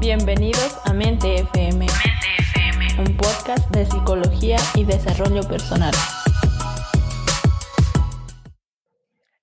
[0.00, 1.86] Bienvenidos a Mente FM,
[2.98, 5.92] un podcast de psicología y desarrollo personal.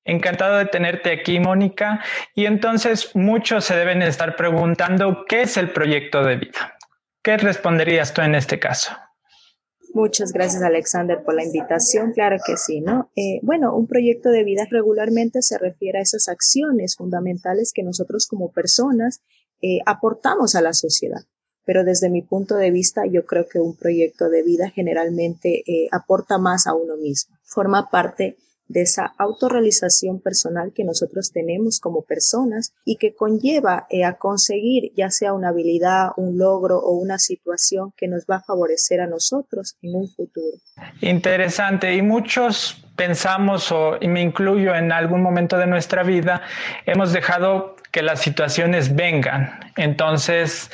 [0.05, 2.03] Encantado de tenerte aquí, Mónica.
[2.33, 6.77] Y entonces muchos se deben estar preguntando, ¿qué es el proyecto de vida?
[7.21, 8.93] ¿Qué responderías tú en este caso?
[9.93, 12.11] Muchas gracias, Alexander, por la invitación.
[12.13, 13.11] Claro que sí, ¿no?
[13.15, 18.27] Eh, bueno, un proyecto de vida regularmente se refiere a esas acciones fundamentales que nosotros
[18.27, 19.21] como personas
[19.61, 21.21] eh, aportamos a la sociedad.
[21.65, 25.89] Pero desde mi punto de vista, yo creo que un proyecto de vida generalmente eh,
[25.91, 27.35] aporta más a uno mismo.
[27.43, 34.03] Forma parte de esa autorrealización personal que nosotros tenemos como personas y que conlleva eh,
[34.03, 38.43] a conseguir ya sea una habilidad, un logro o una situación que nos va a
[38.43, 40.57] favorecer a nosotros en un futuro.
[41.01, 41.95] Interesante.
[41.95, 46.41] Y muchos pensamos, o y me incluyo en algún momento de nuestra vida,
[46.85, 49.59] hemos dejado que las situaciones vengan.
[49.75, 50.69] Entonces,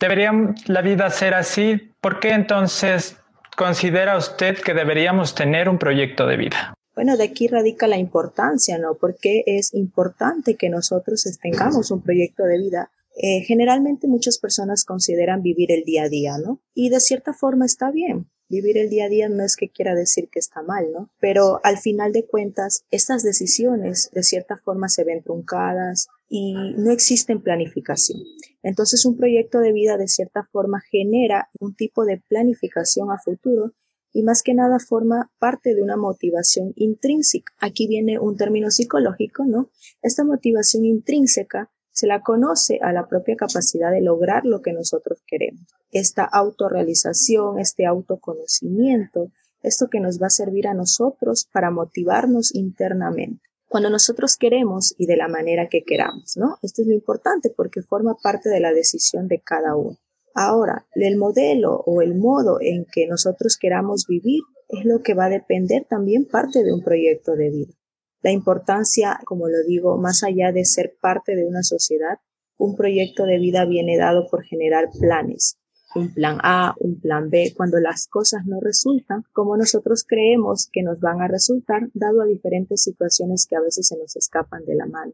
[0.00, 0.32] ¿debería
[0.66, 1.92] la vida ser así?
[2.00, 3.16] ¿Por qué entonces
[3.56, 6.74] considera usted que deberíamos tener un proyecto de vida?
[6.94, 8.94] Bueno, de aquí radica la importancia, ¿no?
[8.94, 12.90] Porque es importante que nosotros tengamos un proyecto de vida.
[13.16, 16.60] Eh, generalmente muchas personas consideran vivir el día a día, ¿no?
[16.72, 18.30] Y de cierta forma está bien.
[18.48, 21.10] Vivir el día a día no es que quiera decir que está mal, ¿no?
[21.18, 26.90] Pero al final de cuentas, estas decisiones de cierta forma se ven truncadas y no
[26.90, 28.20] existen planificación.
[28.62, 33.72] Entonces un proyecto de vida de cierta forma genera un tipo de planificación a futuro
[34.12, 37.52] y más que nada forma parte de una motivación intrínseca.
[37.58, 39.70] Aquí viene un término psicológico, ¿no?
[40.02, 45.22] Esta motivación intrínseca se la conoce a la propia capacidad de lograr lo que nosotros
[45.26, 45.66] queremos.
[45.90, 49.30] Esta autorrealización, este autoconocimiento,
[49.62, 53.42] esto que nos va a servir a nosotros para motivarnos internamente.
[53.74, 56.58] Cuando nosotros queremos y de la manera que queramos, ¿no?
[56.62, 59.98] Esto es lo importante porque forma parte de la decisión de cada uno.
[60.32, 65.24] Ahora, el modelo o el modo en que nosotros queramos vivir es lo que va
[65.24, 67.74] a depender también parte de un proyecto de vida.
[68.22, 72.18] La importancia, como lo digo, más allá de ser parte de una sociedad,
[72.56, 75.58] un proyecto de vida viene dado por generar planes,
[75.94, 80.82] un plan A, un plan B, cuando las cosas no resultan como nosotros creemos que
[80.82, 84.74] nos van a resultar, dado a diferentes situaciones que a veces se nos escapan de
[84.74, 85.12] la mano.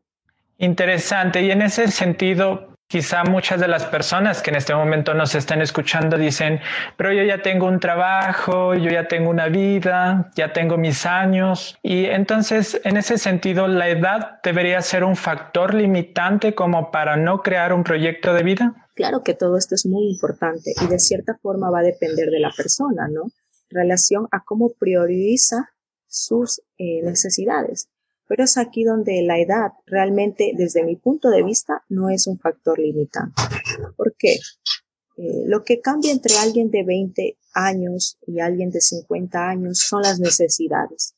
[0.59, 1.43] Interesante.
[1.43, 5.63] Y en ese sentido, Quizá muchas de las personas que en este momento nos están
[5.63, 6.59] escuchando dicen,
[6.97, 11.79] pero yo ya tengo un trabajo, yo ya tengo una vida, ya tengo mis años.
[11.85, 17.43] Y entonces, en ese sentido, la edad debería ser un factor limitante como para no
[17.43, 18.90] crear un proyecto de vida.
[19.01, 22.39] Claro que todo esto es muy importante y de cierta forma va a depender de
[22.39, 23.33] la persona, ¿no?
[23.71, 25.71] relación a cómo prioriza
[26.07, 27.89] sus eh, necesidades.
[28.29, 32.39] Pero es aquí donde la edad realmente, desde mi punto de vista, no es un
[32.39, 33.41] factor limitante.
[33.97, 34.35] ¿Por qué?
[35.17, 40.03] Eh, lo que cambia entre alguien de 20 años y alguien de 50 años son
[40.03, 41.15] las necesidades.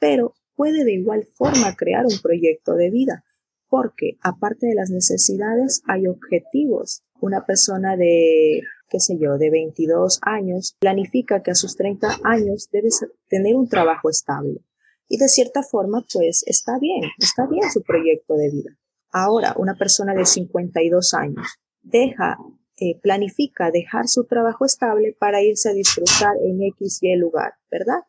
[0.00, 3.25] Pero puede de igual forma crear un proyecto de vida,
[3.68, 7.02] porque aparte de las necesidades hay objetivos.
[7.20, 12.68] Una persona de, qué sé yo, de 22 años planifica que a sus 30 años
[12.70, 12.88] debe
[13.28, 14.60] tener un trabajo estable
[15.08, 18.76] y de cierta forma, pues está bien, está bien su proyecto de vida.
[19.12, 21.46] Ahora, una persona de 52 años
[21.82, 22.38] deja,
[22.78, 28.00] eh, planifica dejar su trabajo estable para irse a disfrutar en X y lugar, ¿verdad?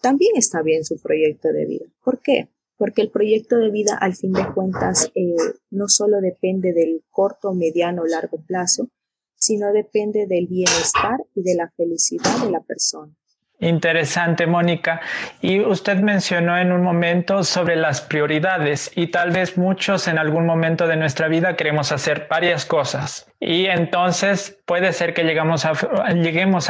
[0.00, 1.86] También está bien su proyecto de vida.
[2.02, 2.48] ¿Por qué?
[2.76, 5.34] Porque el proyecto de vida, al fin de cuentas, eh,
[5.70, 8.90] no solo depende del corto, mediano o largo plazo,
[9.34, 13.14] sino depende del bienestar y de la felicidad de la persona.
[13.58, 15.00] Interesante, Mónica.
[15.40, 20.44] Y usted mencionó en un momento sobre las prioridades y tal vez muchos en algún
[20.44, 25.64] momento de nuestra vida queremos hacer varias cosas y entonces puede ser que lleguemos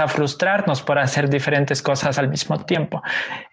[0.01, 3.03] a frustrarnos por hacer diferentes cosas al mismo tiempo.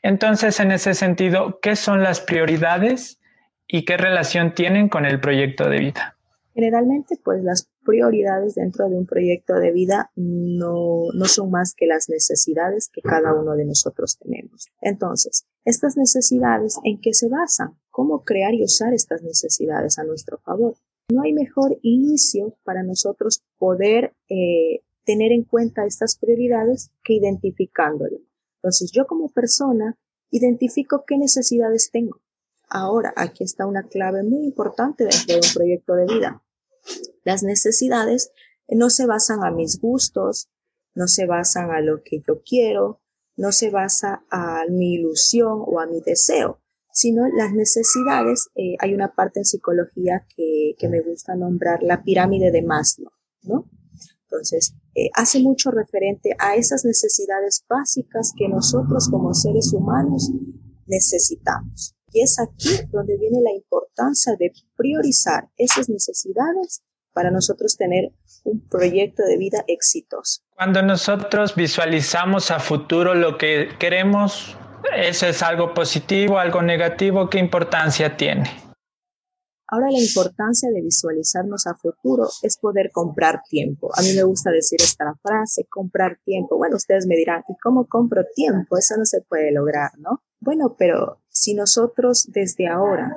[0.04, 3.20] Entonces, en ese sentido, ¿qué son las prioridades
[3.68, 6.16] y qué relación tienen con el proyecto de vida?
[6.54, 11.86] Generalmente, pues las prioridades dentro de un proyecto de vida no, no son más que
[11.86, 14.68] las necesidades que cada uno de nosotros tenemos.
[14.82, 17.78] Entonces, estas necesidades, ¿en qué se basan?
[17.92, 20.76] ¿Cómo crear y usar estas necesidades a nuestro favor?
[21.10, 28.20] No hay mejor inicio para nosotros poder eh, tener en cuenta estas prioridades que identificándolo.
[28.58, 29.98] Entonces, yo como persona
[30.32, 32.22] identifico qué necesidades tengo.
[32.70, 36.42] Ahora, aquí está una clave muy importante dentro de un proyecto de vida.
[37.24, 38.32] Las necesidades
[38.68, 40.50] no se basan a mis gustos,
[40.96, 43.02] no se basan a lo que yo quiero,
[43.36, 46.60] no se basa a mi ilusión o a mi deseo,
[46.92, 52.04] sino las necesidades, eh, hay una parte en psicología que, que, me gusta nombrar la
[52.04, 53.12] pirámide de Maslow.
[53.44, 53.70] ¿no?
[54.34, 60.32] Entonces, eh, hace mucho referente a esas necesidades básicas que nosotros como seres humanos
[60.86, 61.96] necesitamos.
[62.14, 68.12] Y es aquí donde viene la importancia de priorizar esas necesidades para nosotros tener
[68.44, 70.42] un proyecto de vida exitoso.
[70.56, 74.56] Cuando nosotros visualizamos a futuro lo que queremos,
[74.96, 77.30] ¿eso es algo positivo, algo negativo?
[77.30, 78.50] ¿Qué importancia tiene?
[79.68, 83.90] Ahora la importancia de visualizarnos a futuro es poder comprar tiempo.
[83.96, 86.58] A mí me gusta decir esta frase, comprar tiempo.
[86.58, 88.78] Bueno, ustedes me dirán, ¿y cómo compro tiempo?
[88.78, 90.22] Eso no se puede lograr, ¿no?
[90.44, 93.16] Bueno, pero si nosotros desde ahora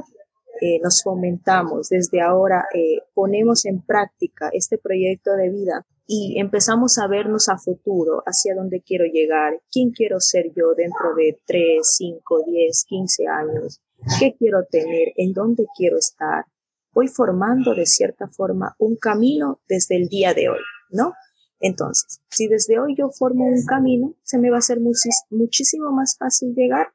[0.61, 6.99] eh, nos fomentamos, desde ahora eh, ponemos en práctica este proyecto de vida y empezamos
[6.99, 11.81] a vernos a futuro, hacia dónde quiero llegar, quién quiero ser yo dentro de 3,
[11.83, 13.81] 5, 10, 15 años,
[14.21, 16.45] qué quiero tener, en dónde quiero estar.
[16.93, 21.13] Voy formando de cierta forma un camino desde el día de hoy, ¿no?
[21.61, 26.17] Entonces, si desde hoy yo formo un camino, se me va a hacer muchísimo más
[26.19, 26.89] fácil llegar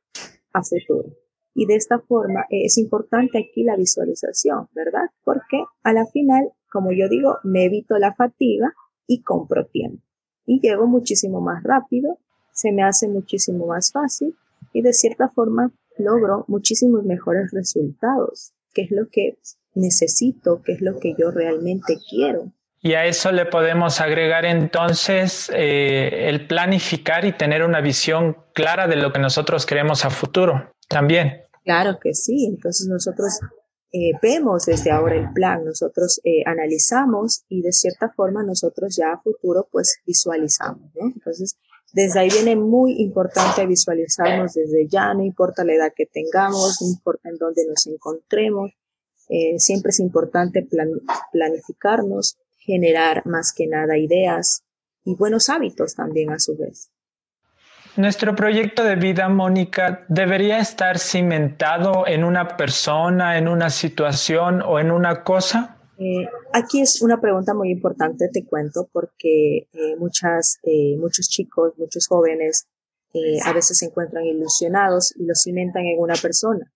[0.54, 1.10] a futuro.
[1.54, 5.10] Y de esta forma eh, es importante aquí la visualización, ¿verdad?
[5.24, 8.74] Porque a la final, como yo digo, me evito la fatiga
[9.08, 10.04] y compro tiempo.
[10.46, 12.20] Y llego muchísimo más rápido,
[12.54, 14.36] se me hace muchísimo más fácil
[14.74, 19.38] y de cierta forma logro muchísimos mejores resultados, que es lo que
[19.76, 22.52] necesito, que es lo que yo realmente quiero.
[22.84, 28.88] Y a eso le podemos agregar entonces eh, el planificar y tener una visión clara
[28.88, 31.44] de lo que nosotros queremos a futuro también.
[31.64, 33.40] Claro que sí, entonces nosotros
[33.92, 39.14] eh, vemos desde ahora el plan, nosotros eh, analizamos y de cierta forma nosotros ya
[39.14, 40.90] a futuro pues visualizamos.
[40.96, 41.60] Entonces,
[41.94, 46.88] desde ahí viene muy importante visualizarnos desde ya, no importa la edad que tengamos, no
[46.88, 48.72] importa en dónde nos encontremos,
[49.58, 50.68] siempre es importante
[51.32, 54.64] planificarnos, generar más que nada ideas
[55.04, 56.92] y buenos hábitos también a su vez.
[57.98, 64.80] Nuestro proyecto de vida, Mónica, debería estar cimentado en una persona, en una situación o
[64.80, 65.78] en una cosa.
[65.98, 71.74] Eh, aquí es una pregunta muy importante, te cuento, porque eh, muchas, eh, muchos chicos,
[71.78, 72.68] muchos jóvenes
[73.44, 76.72] a veces se encuentran ilusionados y lo cimentan en una persona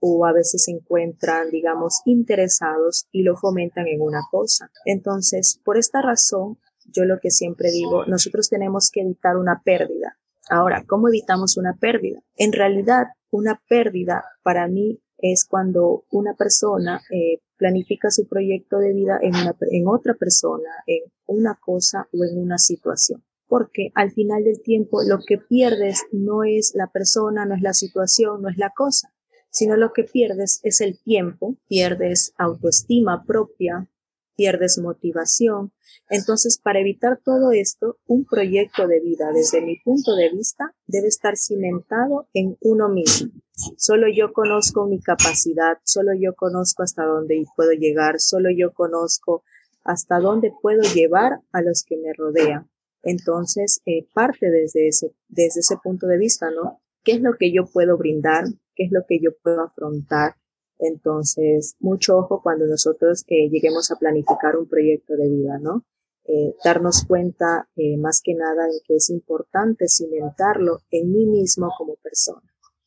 [0.00, 4.70] o a veces se encuentran, digamos, interesados y lo fomentan en una cosa.
[4.84, 10.18] Entonces, por esta razón, yo lo que siempre digo, nosotros tenemos que evitar una pérdida.
[10.50, 12.20] Ahora, ¿cómo evitamos una pérdida?
[12.36, 18.94] En realidad, una pérdida para mí es cuando una persona eh, planifica su proyecto de
[18.94, 23.24] vida en, en otra persona, en una cosa o en una situación.
[23.46, 27.72] Porque al final del tiempo lo que pierdes no es la persona, no es la
[27.72, 29.10] situación, no es la cosa,
[29.58, 33.88] sino lo que pierdes es el tiempo, pierdes autoestima propia,
[34.36, 35.72] pierdes motivación.
[36.08, 41.08] Entonces, para evitar todo esto, un proyecto de vida, desde mi punto de vista, debe
[41.08, 43.32] estar cimentado en uno mismo.
[43.76, 49.42] Solo yo conozco mi capacidad, solo yo conozco hasta dónde puedo llegar, solo yo conozco
[49.82, 52.70] hasta dónde puedo llevar a los que me rodean.
[53.02, 56.80] Entonces, eh, parte desde ese, desde ese punto de vista, ¿no?
[57.02, 58.44] ¿Qué es lo que yo puedo brindar?
[58.78, 60.36] Qué es lo que yo puedo afrontar.
[60.78, 65.82] Entonces, mucho ojo cuando nosotros eh, lleguemos a planificar un proyecto de vida, ¿no?
[66.24, 71.68] Eh, darnos cuenta eh, más que nada en que es importante cimentarlo en mí mismo
[71.76, 72.46] como persona.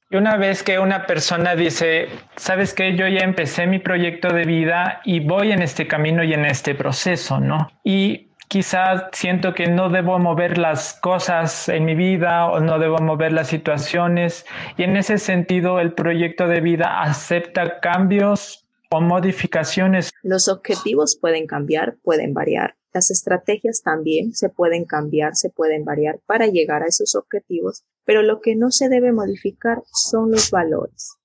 [0.09, 4.45] Y una vez que una persona dice, sabes que yo ya empecé mi proyecto de
[4.45, 7.67] vida y voy en este camino y en este proceso, ¿no?
[7.83, 12.97] Y quizás siento que no debo mover las cosas en mi vida o no debo
[12.97, 20.11] mover las situaciones y en ese sentido el proyecto de vida acepta cambios o modificaciones.
[20.21, 22.75] Los objetivos pueden cambiar, pueden variar.
[22.93, 28.21] Las estrategias también se pueden cambiar, se pueden variar para llegar a esos objetivos, pero
[28.21, 31.15] lo que no se debe modificar son los valores.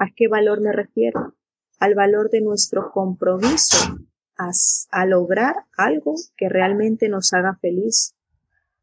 [0.00, 1.36] ¿A qué valor me refiero?
[1.78, 4.00] Al valor de nuestro compromiso
[4.38, 8.14] a, lograr algo que realmente nos haga feliz,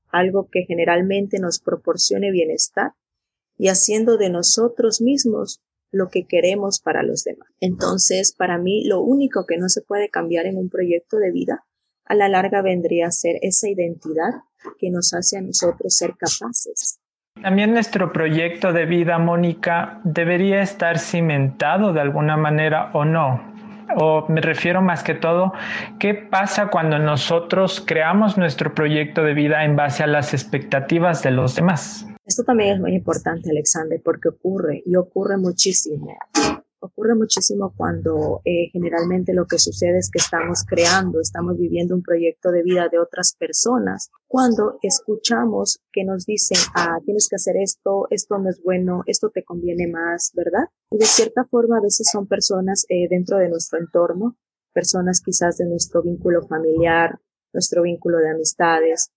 [0.09, 2.93] algo que generalmente nos proporcione bienestar
[3.57, 7.49] y haciendo de nosotros mismos lo que queremos para los demás.
[7.59, 11.65] Entonces, para mí, lo único que no se puede cambiar en un proyecto de vida,
[12.05, 14.41] a la larga vendría a ser esa identidad
[14.79, 16.99] que nos hace a nosotros ser capaces.
[17.41, 23.52] También nuestro proyecto de vida, Mónica, debería estar cimentado de alguna manera o no
[23.95, 25.53] o me refiero más que todo,
[25.99, 31.31] ¿qué pasa cuando nosotros creamos nuestro proyecto de vida en base a las expectativas de
[31.31, 32.05] los demás?
[32.25, 36.17] Esto también es muy importante, Alexander, porque ocurre y ocurre muchísimo.
[36.85, 42.03] Ocurre muchísimo cuando eh, generalmente lo que sucede es que estamos creando, estamos viviendo un
[42.03, 44.11] proyecto de vida de otras personas.
[44.27, 49.29] Cuando escuchamos que nos dicen, ah, tienes que hacer esto, esto no es bueno, esto
[49.29, 50.65] te conviene más, ¿verdad?
[50.91, 54.35] Y de cierta forma a veces son personas eh, dentro de nuestro entorno,
[54.73, 57.17] personas quizás de nuestro vínculo familiar,
[57.53, 59.09] nuestro vínculo de amistades,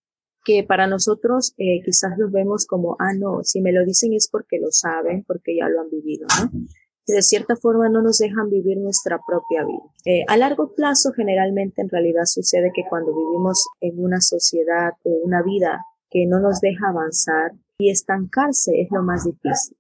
[0.45, 4.29] que para nosotros eh, quizás los vemos como, ah, no, si me lo dicen es
[4.31, 6.67] porque lo saben, porque ya lo han vivido, ¿no?
[7.07, 9.95] Y de cierta forma no nos dejan vivir nuestra propia vida.
[10.05, 15.11] Eh, a largo plazo, generalmente en realidad sucede que cuando vivimos en una sociedad o
[15.25, 19.77] una vida que no nos deja avanzar y estancarse es lo más difícil.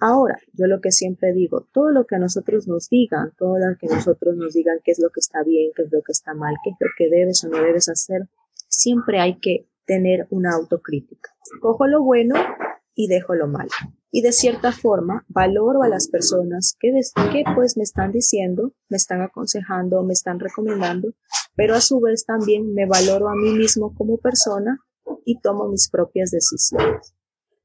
[0.00, 3.76] Ahora, yo lo que siempre digo, todo lo que a nosotros nos digan, todo lo
[3.78, 6.34] que nosotros nos digan qué es lo que está bien, qué es lo que está
[6.34, 8.28] mal, qué es lo que debes o no debes hacer,
[8.68, 11.30] siempre hay que tener una autocrítica.
[11.60, 12.34] Cojo lo bueno
[12.94, 13.70] y dejo lo malo.
[14.10, 16.92] Y de cierta forma valoro a las personas que,
[17.32, 21.14] que pues me están diciendo, me están aconsejando, me están recomendando,
[21.56, 24.78] pero a su vez también me valoro a mí mismo como persona
[25.24, 27.14] y tomo mis propias decisiones.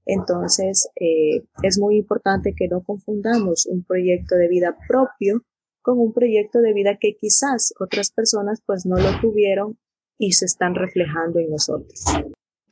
[0.06, 5.44] Entonces, eh, es muy importante que no confundamos un proyecto de vida propio
[5.82, 9.78] con un proyecto de vida que quizás otras personas pues no lo tuvieron
[10.18, 12.04] y se están reflejando en nosotros.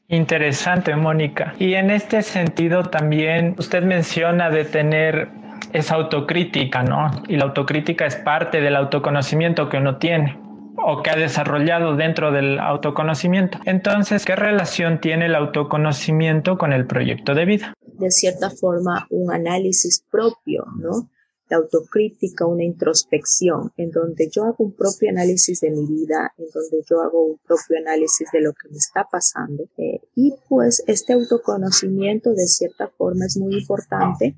[0.10, 1.54] Interesante, Mónica.
[1.60, 5.30] Y en este sentido también usted menciona de tener
[5.74, 7.12] esa autocrítica, ¿no?
[7.28, 10.40] Y la autocrítica es parte del autoconocimiento que uno tiene
[10.78, 13.60] o que ha desarrollado dentro del autoconocimiento.
[13.66, 17.74] Entonces, ¿qué relación tiene el autoconocimiento con el proyecto de vida?
[18.00, 21.10] De cierta forma, un análisis propio, ¿no?
[21.50, 26.48] La autocrítica, una introspección, en donde yo hago un propio análisis de mi vida, en
[26.54, 29.64] donde yo hago un propio análisis de lo que me está pasando.
[29.78, 34.36] Eh, y pues este autoconocimiento de cierta forma es muy importante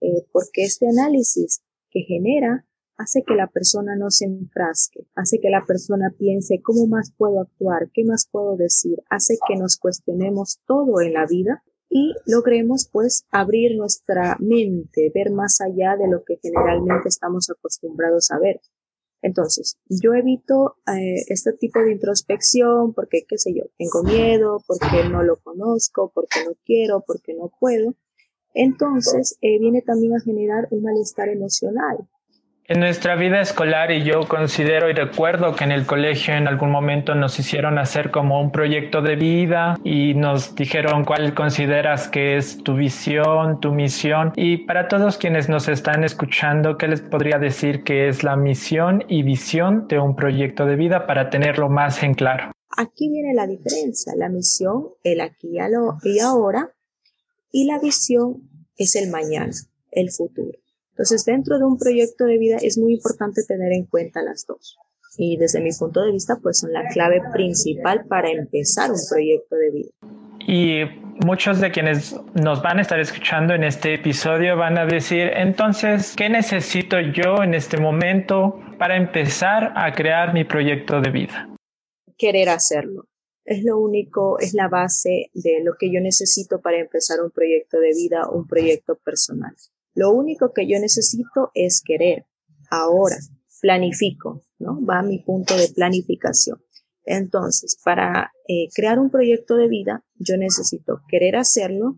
[0.00, 2.66] eh, porque este análisis que genera
[2.96, 7.40] hace que la persona no se enfrasque, hace que la persona piense cómo más puedo
[7.40, 12.88] actuar, qué más puedo decir, hace que nos cuestionemos todo en la vida y logremos
[12.90, 18.60] pues abrir nuestra mente, ver más allá de lo que generalmente estamos acostumbrados a ver.
[19.20, 25.06] Entonces, yo evito eh, este tipo de introspección porque, qué sé yo, tengo miedo, porque
[25.10, 27.94] no lo conozco, porque no quiero, porque no puedo.
[28.54, 32.08] Entonces, eh, viene también a generar un malestar emocional.
[32.68, 36.70] En nuestra vida escolar, y yo considero y recuerdo que en el colegio en algún
[36.70, 42.36] momento nos hicieron hacer como un proyecto de vida y nos dijeron cuál consideras que
[42.36, 44.32] es tu visión, tu misión.
[44.36, 49.04] Y para todos quienes nos están escuchando, ¿qué les podría decir que es la misión
[49.08, 52.52] y visión de un proyecto de vida para tenerlo más en claro?
[52.76, 54.12] Aquí viene la diferencia.
[54.16, 55.56] La misión, el aquí
[56.04, 56.72] y ahora,
[57.50, 59.52] y la visión es el mañana,
[59.90, 60.61] el futuro.
[60.92, 64.76] Entonces, dentro de un proyecto de vida es muy importante tener en cuenta las dos.
[65.16, 69.56] Y desde mi punto de vista, pues son la clave principal para empezar un proyecto
[69.56, 69.90] de vida.
[70.46, 70.84] Y
[71.24, 76.14] muchos de quienes nos van a estar escuchando en este episodio van a decir, entonces,
[76.16, 81.48] ¿qué necesito yo en este momento para empezar a crear mi proyecto de vida?
[82.18, 83.06] Querer hacerlo.
[83.44, 87.78] Es lo único, es la base de lo que yo necesito para empezar un proyecto
[87.78, 89.54] de vida, un proyecto personal.
[89.94, 92.26] Lo único que yo necesito es querer.
[92.70, 93.16] Ahora,
[93.60, 94.84] planifico, ¿no?
[94.84, 96.58] Va a mi punto de planificación.
[97.04, 101.96] Entonces, para eh, crear un proyecto de vida, yo necesito querer hacerlo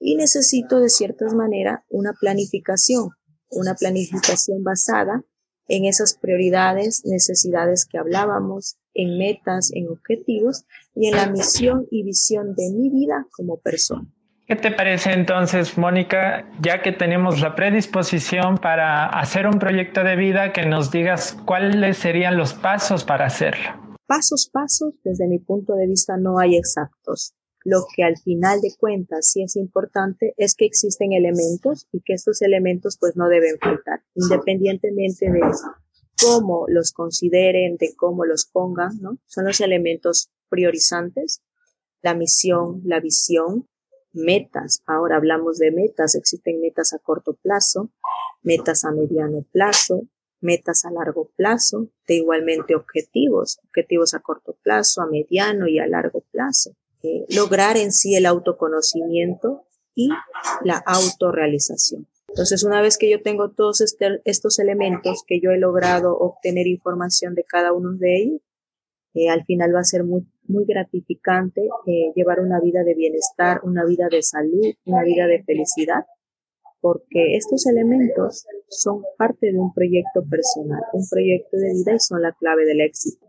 [0.00, 3.10] y necesito de cierta manera una planificación,
[3.50, 5.24] una planificación basada
[5.66, 12.04] en esas prioridades, necesidades que hablábamos, en metas, en objetivos y en la misión y
[12.04, 14.13] visión de mi vida como persona.
[14.46, 20.16] ¿Qué te parece entonces, Mónica, ya que tenemos la predisposición para hacer un proyecto de
[20.16, 23.70] vida, que nos digas cuáles serían los pasos para hacerlo?
[24.06, 27.32] Pasos, pasos, desde mi punto de vista no hay exactos.
[27.64, 32.12] Lo que al final de cuentas sí es importante es que existen elementos y que
[32.12, 35.40] estos elementos pues no deben faltar, independientemente de
[36.20, 39.16] cómo los consideren, de cómo los pongan, ¿no?
[39.24, 41.40] Son los elementos priorizantes,
[42.02, 43.66] la misión, la visión,
[44.14, 44.82] metas.
[44.86, 46.14] Ahora hablamos de metas.
[46.14, 47.90] Existen metas a corto plazo,
[48.42, 50.02] metas a mediano plazo,
[50.40, 55.86] metas a largo plazo, de igualmente objetivos, objetivos a corto plazo, a mediano y a
[55.86, 56.76] largo plazo.
[57.02, 60.08] Eh, lograr en sí el autoconocimiento y
[60.62, 62.06] la autorrealización.
[62.28, 66.66] Entonces, una vez que yo tengo todos este, estos elementos, que yo he logrado obtener
[66.66, 68.40] información de cada uno de ellos,
[69.14, 73.60] eh, al final va a ser muy, muy gratificante eh, llevar una vida de bienestar,
[73.62, 76.04] una vida de salud, una vida de felicidad,
[76.80, 82.22] porque estos elementos son parte de un proyecto personal, un proyecto de vida y son
[82.22, 83.26] la clave del éxito.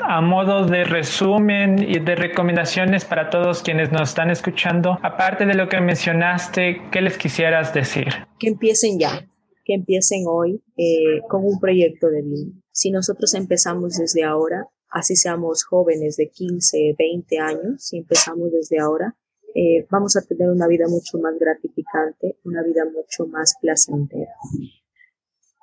[0.00, 5.54] A modo de resumen y de recomendaciones para todos quienes nos están escuchando, aparte de
[5.54, 8.06] lo que mencionaste, ¿qué les quisieras decir?
[8.38, 9.28] Que empiecen ya,
[9.64, 12.52] que empiecen hoy eh, con un proyecto de vida.
[12.70, 18.78] Si nosotros empezamos desde ahora, así seamos jóvenes de 15, 20 años, si empezamos desde
[18.78, 19.16] ahora,
[19.54, 24.32] eh, vamos a tener una vida mucho más gratificante, una vida mucho más placentera.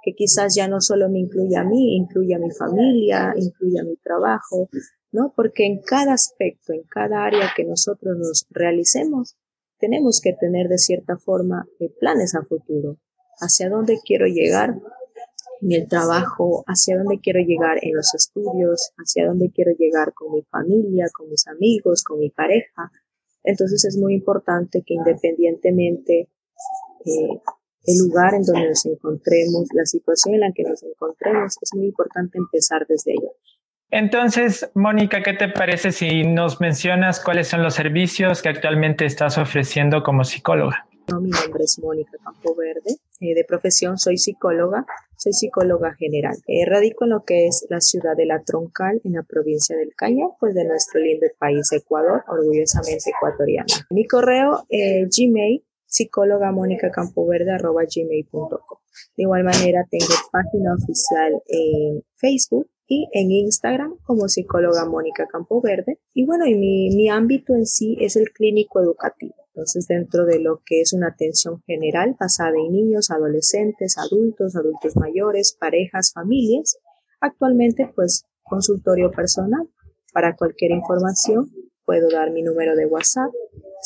[0.04, 3.86] Que quizás ya no solo me incluya a mí, incluya a mi familia, incluya a
[3.86, 4.70] mi trabajo,
[5.12, 5.34] ¿no?
[5.36, 9.38] Porque en cada aspecto, en cada área que nosotros nos realicemos,
[9.78, 12.98] tenemos que tener de cierta forma eh, planes a futuro.
[13.42, 14.76] Hacia dónde quiero llegar
[15.62, 20.34] en el trabajo, hacia dónde quiero llegar en los estudios, hacia dónde quiero llegar con
[20.34, 22.92] mi familia, con mis amigos, con mi pareja,
[23.44, 26.30] entonces es muy importante que independientemente
[27.06, 27.42] eh,
[27.86, 31.88] el lugar en donde nos encontremos, la situación en la que nos encontremos, es muy
[31.88, 33.32] importante empezar desde ella.
[33.92, 39.38] Entonces, Mónica, ¿qué te parece si nos mencionas cuáles son los servicios que actualmente estás
[39.38, 40.86] ofreciendo como psicóloga?
[41.20, 42.98] mi nombre es Mónica Campoverde.
[43.22, 44.86] Eh, de profesión soy psicóloga,
[45.18, 46.38] soy psicóloga general.
[46.48, 49.94] Eh, radico en lo que es la ciudad de La Troncal, en la provincia del
[49.96, 53.68] Caya, pues de nuestro lindo país Ecuador, orgullosamente ecuatoriano.
[53.90, 58.80] Mi correo eh, gmail psicóloga mónica campoverde arroba gmail.com.
[59.18, 66.00] De igual manera tengo página oficial en Facebook y en Instagram como psicóloga Mónica Campoverde.
[66.14, 69.36] Y bueno, y mi, mi ámbito en sí es el clínico educativo.
[69.54, 74.96] Entonces, dentro de lo que es una atención general basada en niños, adolescentes, adultos, adultos
[74.98, 76.78] mayores, parejas, familias,
[77.22, 79.70] actualmente pues consultorio personal.
[80.12, 81.52] Para cualquier información
[81.86, 83.32] puedo dar mi número de WhatsApp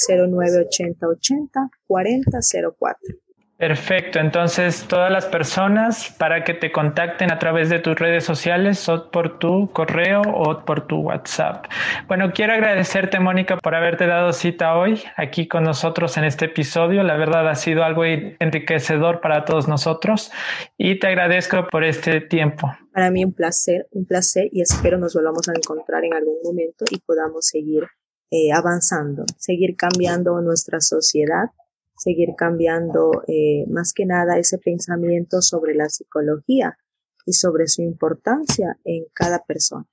[0.08, 3.23] 098080 4004.
[3.64, 8.90] Perfecto, entonces todas las personas para que te contacten a través de tus redes sociales
[8.90, 11.68] o por tu correo o por tu WhatsApp.
[12.10, 17.04] Bueno, quiero agradecerte Mónica por haberte dado cita hoy aquí con nosotros en este episodio.
[17.04, 20.30] La verdad ha sido algo enriquecedor para todos nosotros
[20.78, 22.70] y te agradezco por este tiempo.
[22.94, 26.84] Para mí un placer, un placer y espero nos volvamos a encontrar en algún momento
[26.92, 27.84] y podamos seguir
[28.30, 31.46] eh, avanzando, seguir cambiando nuestra sociedad
[31.96, 36.78] seguir cambiando eh, más que nada ese pensamiento sobre la psicología
[37.26, 39.86] y sobre su importancia en cada persona.